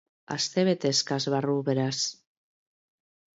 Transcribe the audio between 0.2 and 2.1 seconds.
Astebete eskas barru, beraz.